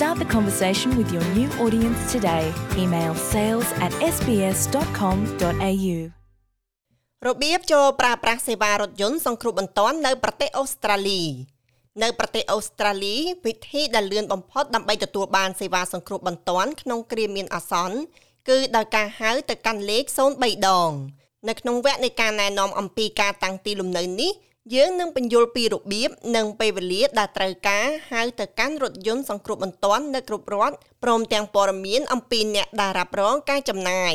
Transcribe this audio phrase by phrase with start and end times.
[0.00, 2.44] Start the conversation with your new audience today.
[2.82, 5.96] Email sales at sbs.com.au.
[7.26, 11.22] របៀបចូលប្រើប្រាស់សេវារថយន្តសង្គ្រោះបន្ទាន់នៅប្រទេសអូស្ត្រាលី
[12.02, 17.96] នៅប្រទេសអូស្ត្រាលីវិធីដែលលឿនបំផុតដើម្បីទទួលបានសេវាសង្គ្រោះបន្ទាន់ក្នុងគ្រាមានអាសន្ន
[18.48, 20.04] គឺដោយការហៅទៅកាន់លេខ
[20.36, 20.90] 03ដង
[21.48, 24.32] នៅក្នុងវគ្គនៃការណែនាំអំពីការតាំងទីលំនៅនេះ
[24.74, 34.14] យើងនឹងបញ្យល់ពីរបៀបនិងពេលវេលាដែលត្រូវការហៅទៅកាន់រថយន្តសង្គ្រោះបន្ទាន់នៅគ្រប់រដ្ឋព្រមទាំងព័ត៌មានអំពីអ្នកដែលរ៉ាប់រងការចំណាយ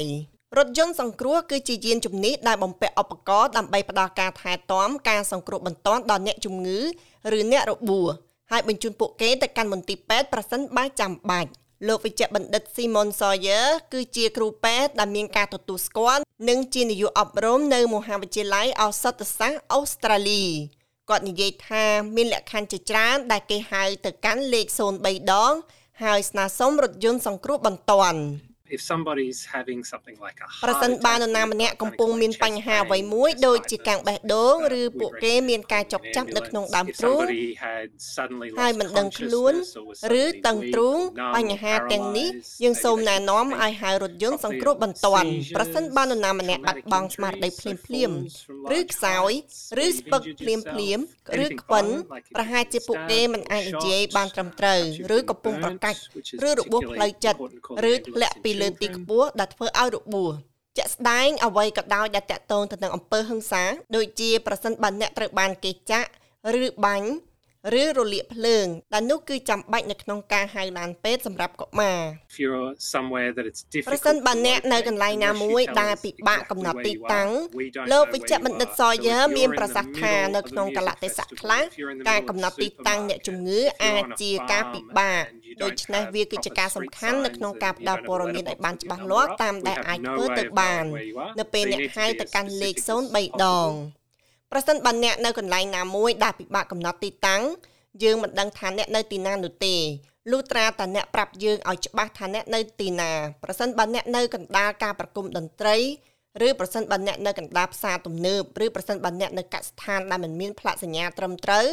[0.57, 6.79] រថយន្តសង្គ្រោះគឺជាយានជំនិះដែលបំពាក់ឧបករណ៍ដើម្បីផ្ដល់ការថែទាំការសង្គ្រោះបន្ទាន់ដល់អ្នកជំងឺ
[7.37, 8.09] ឬអ្នករបួស
[8.51, 11.51] ហើយបញ្ជូនពួកគេទៅកាន់មន្ទីរពេទ្យប្រសិនបើចាំបាច់
[11.87, 20.43] លោកវិជ្ជបណ្ឌិត Simon Sawyer គឺជាគ្រូពេទ្យដែលមានការទទួលស្គាល់ និងជានាយកអប់រំនៅមហាវិទ្យាល័យឱសថសាស្ត្រអូស្ត្រាលី
[21.09, 24.67] គាត់និយាយថាមានលក្ខខណ្ឌជាច្រើនដែលគេហៅទៅកាន់លេខ
[24.99, 25.53] 03ដង
[26.03, 28.21] ហើយស្នើសុំរថយន្តសង្គ្រោះបន្ទាន់
[28.75, 37.23] if somebody's having something like a ប្រសិនបើនរណាម្នាក់កំពុងមានបញ្ហាអ្វីមួយដូចជាកាំងបេះដូងឬពួកគេមានការចុកចាប់នៅក្នុងដើមទ្រូង
[38.59, 39.53] ហើយមិនដឹងខ្លួន
[40.21, 40.99] ឬតឹងទ្រូង
[41.35, 42.29] បញ្ហាទាំងនេះ
[42.63, 48.11] យើងសូមណែនាំឲ្យហៅរថយន្តសង្គ្រោះបន្ទាន់ប្រសិនបើនរណាម្នាក់បាត់បង់ស្មារតីភ្លាមភ្លាម
[48.77, 49.31] ឬខ្សោយ
[49.85, 50.99] ឬស្ពឹកភ្លាមភ្លាម
[51.45, 51.87] ឬខ្វិន
[52.35, 54.79] ប្រហែលជាពួកគេមិនអាចនិយាយបានត្រឹមត្រូវ
[55.15, 55.99] ឬកំពុងប្រកាច់
[56.47, 57.39] ឬរបួសផ្លូវចិត្ត
[57.91, 60.31] ឬធ្លាក់ពីលើទីខ្ពស់ដែលធ្វើឲ្យរបួស
[60.77, 63.63] ជាក់ស្ដែងអ្វីក៏ដោយដែលតាក់ទងទៅនឹងអំពើហិង្សា
[63.95, 66.09] ដូចជាប្រសិនបើអ្នកត្រូវបានគេចាក់
[66.61, 67.09] ឬបាញ់
[67.71, 71.99] ឬរលាកភ្លើងដែលនោះគឺចាំបាច់នៅក្នុងការហៅឡានពេទ្យសម្រាប់កុមារ
[73.89, 77.29] ប្រសិនបើអ្នកនៅកន្លែងណាមួយដែលពិបាកកំណត់ទីតាំង
[77.91, 81.63] លោកវិជ្ជបណ្ឌិតសយ័រមានប្រសាសន៍ថានៅក្នុងកលៈទេសៈខ្លះ
[82.09, 85.23] ការកំណត់ទីតាំងអ្នកជំងឺអាចជាការពិបាក
[85.63, 90.83] ដូច្នេះវាគឺជាការសំខាន់នៅក្នុងការផ្ដល់ព័ត៌មានឲ្យបានច្បាស់លាស់តាមដែលអាចធ្វើទៅបាន
[91.39, 92.75] នៅពេលអ្នកហៅទៅកាន់លេខ
[93.11, 93.71] 03ដង
[94.55, 97.43] ប្រសិនបើអ្នកនៅកន្លែងណាមួយដែលពិបាកកំណត់ទីតាំង
[98.03, 99.75] យើងមិនដឹងថាអ្នកនៅទីណានោះទេ
[100.31, 103.11] លុះត្រាតែអ្នកប្រាប់យើងឲ្យច្បាស់ថាអ្នកនៅទីណា
[103.43, 105.77] ប្រសិនបើអ្នកនៅកណ្ដាលការប្រគំតន្ត្រី
[106.47, 111.67] ឬប្រសិនបើអ្នកនៅកណ្ដាលផ្សារទំនើបឬប្រសិនបើអ្នកនៅកសិដ្ឋានដែលមិនមានផ្លាកសញ្ញាត្រឹមត្រូវ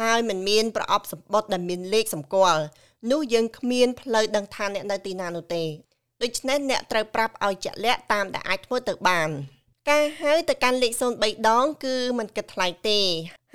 [0.00, 2.62] ហើយមិនមានប្រអប់សម្បត្តិដែលមានលេខសម្គាល់
[3.10, 5.64] នោះយើងគ្មានផ្លូវដឹងថាអ្នកនៅទីណានោះទេ
[6.22, 9.30] ដូច្នេះអ្នកត្រូវប្រាប់ឲ្យជាក់លាក់តាមដែលអាចធ្វើទៅបាន
[9.90, 13.00] ការហៅទៅកាន់លេខ03ដង គឺមិនគិតថ្លៃទេ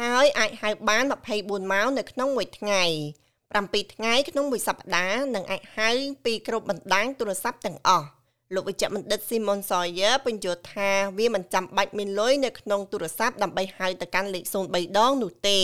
[0.01, 1.03] ហើយអាចហៅបាន
[1.37, 2.83] 24ម៉ោងនៅក្នុងមួយថ្ងៃ
[3.39, 5.89] 7ថ្ងៃក្នុងមួយសប្តាហ៍និងអាចហៅ
[6.25, 8.07] ពីគ្រប់បណ្ដាញទូរស័ព្ទទាំងអស់
[8.55, 15.59] លោកវិជ្ជបណ្ឌិត Simon Sawyer បញ្ជាក់ថាវាមិនចាំបាច់មានលុយនៅក្នុងទូរស័ព្ទដើម្បីហៅទៅកាន់លេខ03ដងនោះទេ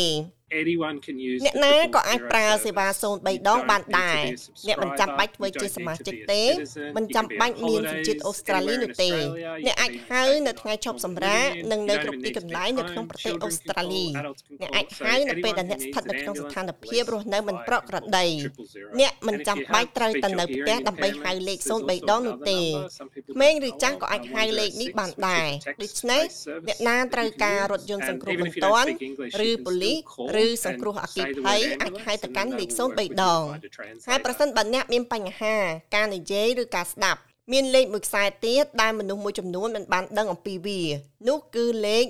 [0.62, 2.88] anyone can use អ្នកណាក៏អាចប្រើសេវា
[3.18, 4.24] 03ដងបានដែរ
[4.68, 6.44] អ្នកមិនចាំបាច់ធ្វើជាសមាជិកទេ
[6.98, 9.12] មិនចាំបាច់មានសញ្ជាតិអូស្ត្រាលីនោះទេ
[9.66, 14.06] អ្នកអាចហៅនៅថ្ងៃឈប់សម្រាកនិងនៅគ្រប់ទីកន្លែងនៅក្នុងប្រទេសអូស្ត្រាលី
[14.62, 18.26] អ្នកអាចហៅនៅពេលដែលអ្នកស្ថិតនៅក្នុងស្ថានភាពរស់នៅមិនប្រក្រតី
[19.00, 22.60] អ្នកមិនចាំបាច់ត្រូវទៅនៅផ្ទះដើម្បីហៅលេខ03ដងនោះទេ
[23.34, 25.50] ក្មេងឬចាស់ក៏អាចហៅលេខនេះបានដែរ
[25.84, 26.24] ដូច្នេះ
[26.68, 28.90] អ្នកណាត្រូវការរថយន្តសង្គ្រោះបន្ទាន់
[29.48, 29.98] ឬប៉ូលីស
[30.44, 33.44] ឬសង្គ្រោះអគ្គិភ័យអាចហៅទៅកាន់លេខ03ដង
[34.10, 35.56] ហើយប្រសិនបើអ្នកមានបញ្ហា
[35.96, 37.22] ការនិយាយឬការស្ដាប់
[37.52, 40.82] មានលេខមួយខ្សែទៀតដែលមនុស្សមួយចំនួនមិនបានដឹងអំពីវា
[41.28, 42.06] នោះគឺលេខ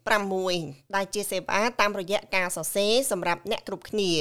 [0.00, 4.12] 106ដែលជាសេវាតាមរយៈការសរសេរសម្រាប់អ្នកគ្រប់គ្នា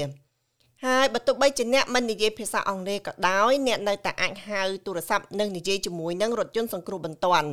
[0.86, 7.50] ហើយបើទោះបីជាអ្នកមិននិយាយភាសាអង់គ្លេសក៏ដោយអ្នកនៅតែអាចហៅទូរស័ព្ទនិងនិយាយជាមួយនឹងរថយន្តសង្គ្រោះបន្ទាន់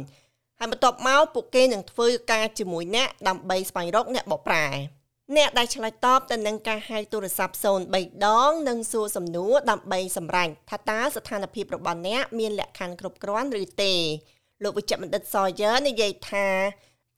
[0.59, 4.67] ហើយបន្ទាប់មកពួកគេនឹងធ្វើការជាមួយអ្នកដើម្បីស្វែងរកអ្នកបកប្រែ
[5.37, 7.55] អ្នកដែលឆ្លើយតបទៅនឹងការហៅទូរស័ព្ទ
[7.93, 13.95] 03ដងនិងសួរសំណួរដើម្បីសម្រេចថាតើស្ថានភាពរបស់អ្នកមានលក្ខខណ្ឌគ្រប់គ្រាន់ឬទេ
[14.63, 16.47] លោកវិជ្ជបណ្ឌិតសយ័រនិយាយថា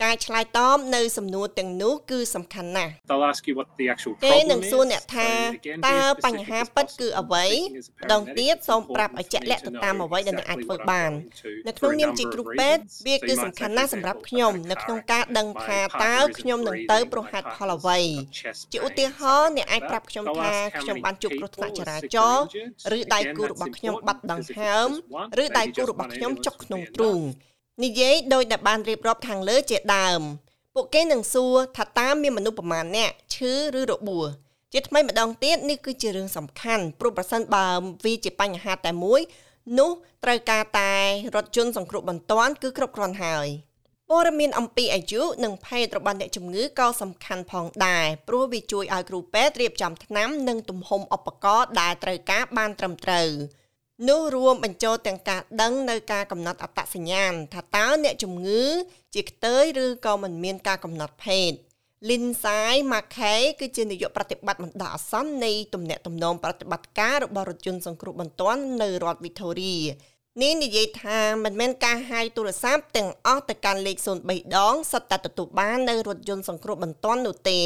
[0.04, 5.06] ការឆ្លើយតបនៅសំណួរទាំងនោះគឺសំខាន់ណាស់ They'll ask you what the actual គេ problem នឹងសួរអ្នក is.
[5.16, 6.98] ថា So again, តើ being បញ្ហា specific is ពិត possible.
[7.00, 9.82] គឺអ្វី Speaking as a ដងទៀត paramedic, សូម it's ប្រាប់ឲ្យ important ជាក់លាក់ for ទៅ me to
[9.84, 12.32] តាម know អ្វីដែលអ្នកអាច exactly ធ្វើ what I'm បាន going to នៅក្នុង for a នាមជា number
[12.34, 13.04] គ្រូ of ពេទ្យ reasons.
[13.06, 14.68] វា So គឺ you សំ might ខាន់ say, ណាស់ for សម្រាប់ example, ខ្ញុំ I've had
[14.70, 15.66] នៅ a ក្នុង car ការដឹង accident.
[15.66, 18.60] ថា My តើ partner ខ្ញុំ isn't នឹងទៅ breathing, ប្រ my ហែលផល partner's អ្វី got chest
[18.72, 20.10] ជាឧ pain, ទាហរណ៍ something អ្នកអាច like ប្រាប់ that.
[20.10, 22.32] ខ្ញុំ They'll ថា ask how ខ្ញុំ many បានជួបគ្រោះថ្នាក់ people ច are រា sick ច or
[22.32, 22.92] រណ៍ injured.
[22.96, 25.74] ឬដៃ Again, គូ that's របស់ខ្ញុំ important បាត់ដង្ because if ហើម it's just one, ឬដៃ maybe
[25.76, 27.46] គូ just របស់ one ខ្ញុំ ambulance ចុក would ក្នុង be ទ្រូង enough.
[27.82, 30.20] និយាយដោយដែលបានរៀបរាប់ខាងលើជាដើម
[30.74, 34.26] ពួកគេនឹងសួរថាតើមានមនុស្សប្រមាណអ្នកឈឺឬរបួស
[34.72, 37.66] ជាថ្មីម្ដងទៀតនេះគឺជារឿងសំខាន់ព្រោះប្រសិនបើ
[38.04, 39.20] វាជាបញ្ហាតែមួយ
[39.78, 39.90] នោះ
[40.24, 40.94] ត្រូវការតែ
[41.36, 43.48] រថយន្តសង្គ្រោះបន្ទាន់គឺគ្រប់គ្រាន់ហើយ
[44.10, 53.28] ព័ត៌មានអំពីអាយុនិងភេទរបស់អ្នកជំងឺក៏សំខាន់ផងដែរព្រោះវាជួយឲ្យគ្រូពេទ្យរៀបចំថ្នាំនិងទំហំឧបករណ៍ដែលត្រូវការបានត្រឹមត្រូវ
[54.06, 58.64] នោះរួមបញ្ចូលទាំងការដឹងនៅការកំណត់អត្តសញ្ញាណថាតើអ្នកជំងឺ
[59.14, 61.52] ជាខ្ទើយឬក៏មិនមានការកំណត់ភេទ
[62.08, 69.80] Lindsay Mackay គឺជានាយកប្រតិបត្តិបណ្ដោះអាសន្ននៃទំនាក់ទំនងប្រតិបត្តិការរបស់រថយន្តសង្គ្រោះបន្ទាន់នៅរដ្ឋ Victoria
[70.42, 73.96] នេះនិយាយថាមិនមែនការហៅទូរស័ព្ទទាំងអស់ទៅកាន់លេខ
[74.26, 77.60] 03ដងសុទ្ធតែទទួលបាននៅរថយន្តសង្គ្រោះបន្ទាន់នោះទេ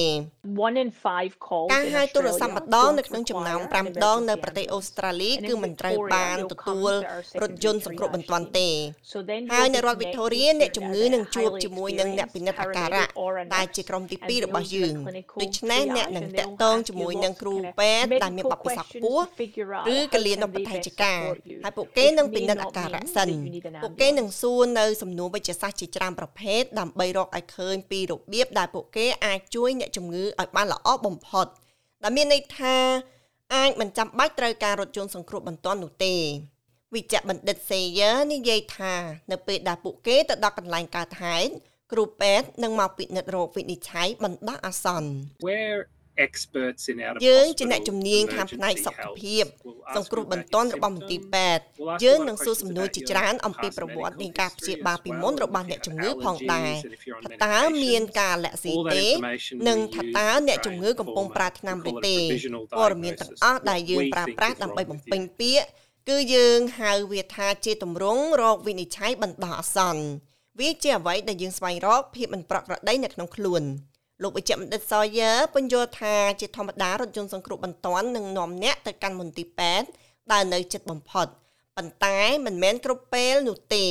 [0.67, 4.43] One in five calls ការ in ហៅទូរស័ព្ទ Australia ម្ដង don't នៅក្នុងចំណោម require an 5ដងនៅ emergency
[4.45, 4.89] ប្រទេសអូ ambulance.
[4.89, 8.69] ស្ត្រាលី And in គឺមិនត្រូវ Victoria, បាន you'll ទទួល come to our រថយន្តសង្គ្រោះបន្ទាន់ទេ
[9.13, 11.63] So then ហើយ you'll នៅ be រដ្ឋ connected Victoria អ្នក to ជំ an ងឺនឹងជួប highly
[11.65, 16.27] ជាមួយនឹងអ្នកពិនិត្យអាការៈ experienced ដែល paramedic ជាក្រុមទី and 2របស់ they'll យើង do a clinical ដូច្នេះអ្នក triage នឹង
[16.29, 19.37] and តាក់ they'll ទង ask ជាមួយ you នឹង lots គ្រូ of ពេទ្យដែល medical មានបទពិសោធន៍ខ្ពស់ questions
[19.37, 21.59] to figure out ឬ how កលៀន can នៅប they ច្ចេក best ការ support you.
[21.65, 24.41] ហើយពួកគេ It នឹង may ពិនិត្យ not អាការៈ mean សិន that you need an ពួកគេនឹង ambulance.
[24.41, 31.47] សួរនៅសំណួរវិទ្យាសាស្ត្រជាច្រើនប្រភេទដើម្បីរកឲ្យឃើញពីរបៀបដែលពួកគេអាចជួយអ្នកជំងឺឲ្យបានល្អបំផុត
[32.03, 32.77] ដែលមានន័យថា
[33.55, 36.15] អាចមិនចាំបាច់ត្រូវការរថយន្តសង្គ្រោះបន្ទាន់នោះទេ
[36.95, 38.95] វិជ្ជបណ្ឌិត Sayer និយាយថា
[39.31, 41.53] នៅពេលដែលពួកគេទៅដល់កន្លែងកើតហេតុ
[41.93, 45.11] គ្រូពេទ្យនឹងមកពិនិត្យរោគវិនិច្ឆ័យបណ្ដោះអាសន្ន
[46.17, 49.17] We're experts in out of យើងជា hospital អ្នកជំនាញខាងផ្នែក emergency សុខ health.
[49.23, 51.33] ភាព We'll ask សង្គ្រោះ you បន្ about ទាន់ your របស់មន្ទីរ symptoms.
[51.35, 53.77] ពេទ្យ We'll ask យើង a lot of នឹងសួរសំណួរ questions ជា about ច្រើន your អំពី past
[53.79, 56.73] ប្រវត្តិ medical នៃការព្យាបាល history ពី as មុន well, របស់ if អ្នក you ជំ have ងឺផងដែរ
[56.73, 58.19] allergies and if you're on ថាតើមាន medications.
[58.21, 60.95] ការលាក់ស៊ី All that ទេ information និង we'll ថា use តើ to អ្នក try ជំងឺ and
[61.01, 63.89] កំពុង form a- ប្រើថ្នាំ we ឬ call it a ទេ provisional ព័ត៌មានទាំង diagnosis, អស់ដែល what
[63.91, 65.29] យើង we ប្រើ think ប្រាស់ is ដើម្បី wrong បំ with ពេញ you.
[65.41, 65.67] ពាក្យ
[66.09, 70.05] គឺយើងហៅវាថាជាទម្រង់រោគវិនិច្ឆ័យបណ្ដោះអាសន្ន
[70.61, 73.63] វាជាអ្វីដែលយើងស្វែងរកភាពមិនប្រក្រតីនៅក្នុងខ្លួន
[74.23, 79.89] លោកវិជ្ជបណ្ឌិត Sawyer ពន្យល់ថាជាធម្មតារថយន្តសង្គ្រោះបន្ទាន់នឹងនាំអ្នកទៅកាន់មន្ទីរពេទ្យ
[80.33, 81.27] ដែលនៅជិតបំផុត
[81.77, 83.87] ប៉ុន្តែមិនមែនគ្រប់ពេលនោះទេ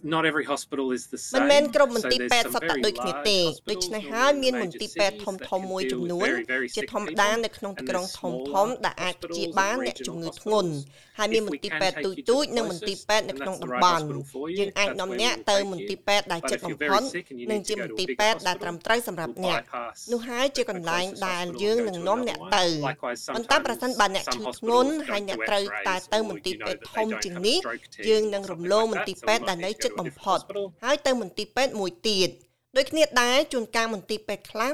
[0.00, 1.50] Not every hospital is the មិន same.
[1.50, 4.32] មែនគ្រប់មន្ទីរ So ពេ there's ទ្យ some សុទ្ធតែ very ដូចគ្នា large ទេ hospitals, ដូច្នេះ normally ហើយ
[4.32, 6.44] in មានម major ន្ទីរពេទ្យ cities ធំ that ធំ can មួយ deal ចំ with នួន very,
[6.54, 7.42] very ជា sick ធម្មតា people.
[7.44, 11.72] នៅក្នុង And ក្រុង there's ធំធំ smaller ដែលអាចព្យាបាលអ្នកជំងឺ hospitals ធ្ងន់ and ហើយមាន If ម we ន្ទីរ
[11.72, 13.70] can ពេទ្យ take ទូច you to ទូច the និងមន្ទីរ closest, ពេទ្យនៅ then ក្នុង that's តំ
[13.70, 14.56] the right បន់ hospital for you.
[14.58, 16.06] យើងអាច That's នាំ where អ្នក we'll ទៅ take មន្ទីរ you.
[16.08, 17.78] ពេទ្យដែល But ជិត if បំ you're ផុត very sick and you និង need ជា to
[17.80, 21.22] ម go ន្ to ទីរ a bigger ពេទ្យដែលត្រឹម hospital, ត្រូវសម្រាប់ we'll អ្នក bypass នោះហើយជាកន្លែង the
[21.26, 22.74] ដែល closest យើង hospital នឹង and នាំ go to អ្នក another ទៅ one.
[22.90, 26.22] Likewise, ប៉ុន្តែប្រសិន sometimes បើអ្នក some ឈឺធ្ង hospitals ន់ហើយ don't អ្នក do ត្រូវតែ X-rays ទៅ or
[26.28, 28.04] មន្ទីរ you know ពេទ្យ that ធ they ំ don't ជាង have a នេះ stroke team
[28.08, 29.06] យើង or នឹងរំ something លោង like មន្ that.
[29.08, 30.65] ទីរ So ពេទ្យ we'll ដែលនៅhave to ជិត go to a បំ different ផុត hospital.
[30.83, 32.29] ហើយទៅមន្ទីរពេទ្យមួយទៀត
[32.77, 34.73] ដូចគ្នាដែរជួនកាលមន្ទីរពេទ្យខ្លះ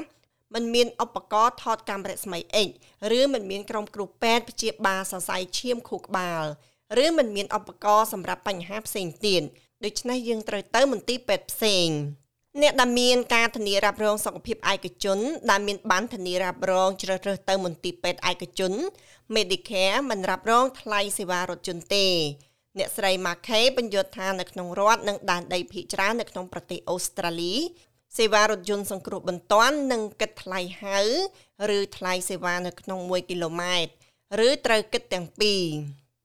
[0.54, 2.68] มันមានឧបករណ៍ថតកាំរស្មី X
[3.18, 6.44] ឬมันមានក្រុមគ្រូពេទ្យព្យាបាលសរសៃឈាមខួរក្បាល
[7.04, 9.42] ឬมันមានឧបករណ៍សម្រាប់បញ្ហាផ្សេងទៀត
[9.84, 11.88] ដូច្នេះយើងត្រូវទៅមន្ទីរពេទ្យផ្សេង
[12.62, 15.18] អ្នកដែលមានការធានារ៉ាប់រងសុខភាពឯកជន
[15.50, 18.72] ដែលមានបានធានារ៉ាប់រងជ្រើសរើសទៅមន្ទីរពេទ្យឯកជន
[19.34, 22.06] Medicare មិនរ៉ាប់រងថ្លៃសេវារថយន្តទេ
[22.77, 27.55] អ្នកស្រី Mackay បញ្យល់ថានៅក្នុងរដ្ឋនិងដែនដីភាគច្រើននៅក្នុងប្រទេសអូស្ត្រាលី
[28.17, 30.99] សេវារថយន្តសង្គ្រោះបន្ទាន់នឹងគិតថ្លៃហៅ
[31.77, 35.63] ឬថ្លៃសេវានៅក្នុង1គីឡូម៉ែត្រឬត្រូវគិតទាំងពីរ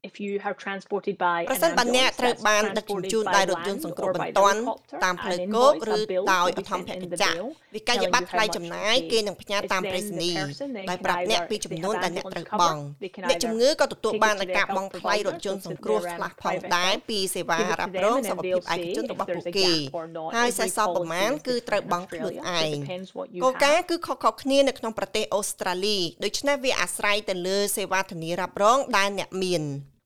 [0.08, 3.50] If you are transported by ប្រ an សិនបើអ្នក ambulance ត្រូវ that's បានដឹកជញ្ជូន transported ដោយ by
[3.50, 6.22] រថយន្ត land សង្គ្រោះ or បន្ by ទាន់ helicopter, តាមផ្លូវ an គោក invoice, ឬ a bill
[6.32, 8.30] ដោយ will ឧ be ទ្ធម្ភា sent គ in the ចក្រ bill វិក័យ telling ប័ត្រ you
[8.32, 9.10] ថ្លៃ how much ចំ to ណាយ pay.
[9.12, 11.72] គេនឹងផ្ញើតាម It's ប្រេ then ស the នីយ person then ដោយ can ប្រាប់អ្នក either ពីចំ if
[11.72, 14.22] they នួន have ដែលអ្នក ambulance ត្រូវប cover, ង់ they can អ្នក either ជំងឺក៏ទទួល take it
[14.24, 16.30] បាន to នូវ their ការបង់ health ថ្លៃរ provider, ថយន្ត so ស to ង្គ្រោះ their ខ្លះ
[16.30, 18.34] um, ផង private ដែរ health ពីសេវា give it រ៉ា to ប់ them រង and សុ
[18.34, 20.28] then ខភាព they'll ឯក see ជន if របស់ there's ពួក a គេ gap or not
[20.36, 22.76] ហើយ every សេសសល់ប្រមាណ policy គឺ is ត្រូវបង់ different ខ្លួន in ឯង Australia.
[22.76, 23.90] It depends what you គោលការណ៍ have.
[23.90, 29.64] គឺខុសៗគ្នានៅក្នុងប្រទេសអូស្ត្រាលីដូច្នេះវាអាស្រ័យទៅលើសេវាធានារ៉ាប់រងដែលអ្នកមាន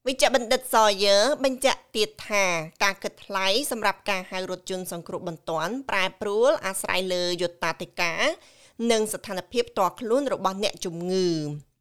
[0.08, 2.44] វិជ្ជបណ្ឌិត Sawyer បញ្ជាក់ទៀតថា
[2.84, 8.22] ការគិតថ្លៃសម្រាប់ការហៅរថយន្តសង្គ្រោះបន្ទាន់ប្រែប្រួលអាស្រ័យលើយុត្តាធិការ
[8.90, 11.28] និងស្ថានភាពផ្ទាល់ខ្លួនរបស់អ្នកជំងឺ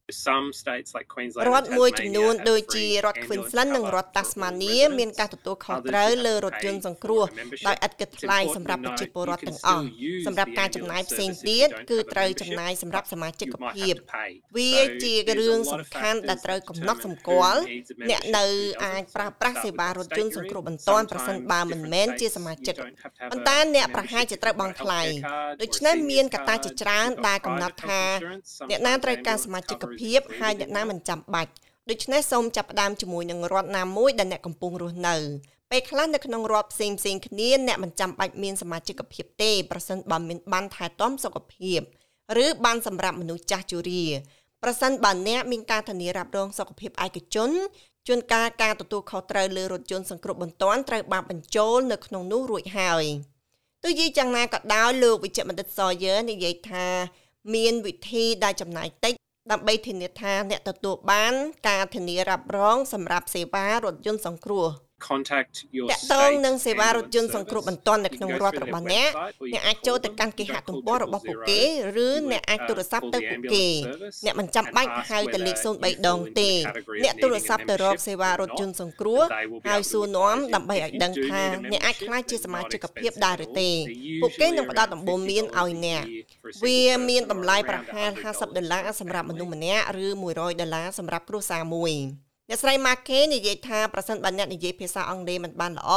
[0.10, 7.24] Some states like Queensland រដ្ឋមួយចំនួនដូចជារដ្ឋ Queensland និងរដ្ឋ Tasmania មានការទទួលខុសត្រូវលើរថយន្តសង្គ្រោះ
[7.68, 9.86] ដោយឥតគិតថ្លៃសម្រាប់ប្រជាពលរដ្ឋទាំងអស់
[10.26, 13.94] សម្រាប់ការចំណាយផ្សេងទៀតគឺត្រូវចំណាយសម្រាប់សមាជិកភាព
[14.58, 17.62] វាជារឿងសំខាន់ដែលត្រូវកំណត់សម្គាល់
[18.10, 18.46] អ្នកនៅ
[18.86, 22.76] អាចប្រើប្រាស់សេវារថយន្តសង្គ្រោះបន្ទាន់ប្រសិនបើមិនមែនជាសមាជិក
[23.32, 25.02] ប៉ុន្តែអ្នកប្រហែលជាត្រូវបង់ថ្លៃ
[25.62, 28.04] ដូច្នេះមានកត្តាជាច្រើនដែលកំណត់ថា
[28.70, 29.97] អ្នកណាត្រូវការសមាជិកភាព
[30.39, 31.51] ហើយអ្នកណាមិនចាំបាច់
[31.89, 35.16] ដូច្នេះសូមចាប់ផ្ដើមជាមួយនឹងរដ្ឋណាមួយដែលអ្នកកំពុងរស់នៅ
[35.72, 41.80] ពេលខ្លះនៅក្នុងរដ្ឋផ្សេងផ្សេងគ្នាអ្នកមិនចាំបាច់មានសមាជិកភាពទេប្រសិនបើមានបានថែទាំសុខភាព
[42.44, 44.06] ឬបានសម្រាប់មនុស្សចាស់ជរា
[44.63, 47.51] ប្រសិនបើអ្នកមានការធានារ៉ាប់រងសុខភាពឯកជន
[48.08, 53.06] ជួនកាលការទទួលខុសត្រូវលើរថយន្តសង្គ្រោះបន្ទាន់ត្រូវបានបញ្ចូលនៅក្នុងនោះរួចហើយ
[53.84, 56.88] ទោះជាយ៉ាងណាក៏ដោយលោកវិជ្ជបណ្ឌិតសយើនិយាយថា
[57.56, 59.17] មានវិធីដែលចំណាយតិច
[59.51, 61.34] ដើម្បីធានាថាអ្នកទទួលបាន
[61.68, 64.68] ការធានារ៉ាប់រងសម្រាប់សេវារថយន្តសង្គ្រោះ។
[65.10, 69.10] contact your តកតងនឹងសេវារថយន្តសង្គ្រោះបន្ទាន់នៅក្នុងរដ្ឋរបស់អ្នក
[69.54, 71.62] អ្នកអាចចូលទៅកាន់គេហទំព័ររបស់ពួកគេ
[72.06, 73.66] ឬអ្នកអាចទូរស័ព្ទទៅពួកគេ
[74.25, 76.50] អ្នកមិនចាំបាច់ហៅទៅលេខ03ដងទេ
[77.04, 79.22] អ្នកទូរស័ព្ទទៅរកសេវារថយន្តសង្គ្រោះ
[79.68, 83.70] ហើយសួរនាំដើម្បីឲ្យដឹងថាអ្នកអាចក្លាយជាសមាជិកភាពដែរឬទេ
[84.22, 86.04] ពួកគេនឹងផ្ដល់ដំបូន្មានឲ្យអ្នក
[86.63, 91.94] វាមានតម្លៃប្រហែល50ដុល្លារសម្រាប់មនុស្សម្នាក់ឬ100ដុល្លារសម្រាប់គ្រួសារមួយ
[92.50, 95.92] អ្នកស្រី Marke និយាយថាប្រសិនបើអ្នកនិយាយភាសាអង់គ្លេសមិនបានល្អ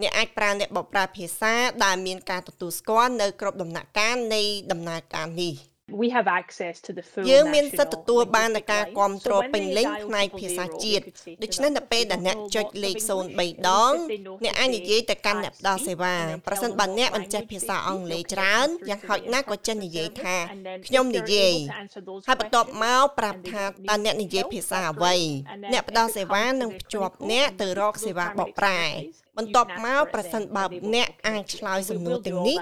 [0.00, 5.54] អ្នកអាចប្រើអ្នកបកប្រែភាសាដែលមានការទទួលស្គាល់នៅគ្រប់ដំណាក់កាលនៃដំណើរការនេះ។
[5.88, 11.02] we have access to the full យើងមានសិទ្ធិទទួលបាននូវការគ្រប់គ្រងពេញលេញផ្នែកភាសាជាតិ
[11.42, 12.96] ដូច្នេះនៅពេលដែលអ្នកចុចលេខ
[13.34, 13.92] 03ដង
[14.44, 16.14] អ្នកអាចនិយាយទៅកាន់អ្នកផ្ដល់សេវា
[16.46, 20.36] ប្រសិនបើអ្នកមិនចេះភាសាអង់គ្លេសច្រើនយ៉ាងហោចណាស់ក៏ចេះនិយាយថា
[20.86, 21.54] ខ្ញុំនិយាយ
[22.26, 25.14] ហើយបន្ទាប់មកប្រាប់ថាតើអ្នកនិយាយភាសាអ្វី
[25.72, 28.82] អ្នកផ្ដល់សេវានឹងភ្ជាប់អ្នកទៅរកសេវាបកប្រែ
[29.38, 30.64] បន្ទាប់មកប្រសិនបើ
[30.94, 32.58] អ្នកអាចឆ្លើយសំណួរទាំងនេះ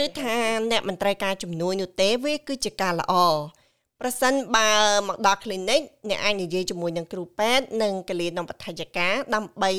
[0.00, 0.38] ឬថា
[0.70, 3.14] អ្នកមិនត្រូវការជំនួយនោះទេវាគឺជាការល្អ
[4.00, 4.70] ប្រសិនបើ
[5.08, 9.70] មកដល់ clinic អ្នកអាចនិយាយជាមួយនឹងគ្រូពេទ្យនិងកលៀននំបថយការដើម្បី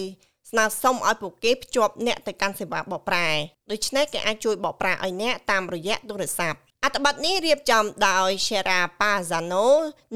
[0.50, 3.28] ស្នើសុំឲ្យពួកគេភ្ជាប់អ្នកទៅកាន់សេវាបកប្រែ
[3.72, 9.68] ដូច្នេះគេអាចជួយបកប្រែឲ្យអ្នកតាមរយៈទូរស័ព្ទអត្ថបទនេះរៀបចំដោយ Shera Pazano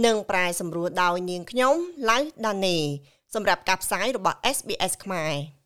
[0.06, 1.76] និងប្រែសម្រួលដោយនាងខ្ញុំ
[2.10, 2.80] Lau Dane
[3.34, 5.57] សម្រាប់ការផ្សាយរបស់ SBS ខ្មែរ